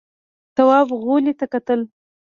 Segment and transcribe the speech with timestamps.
[0.55, 1.79] تواب غولي ته کتل….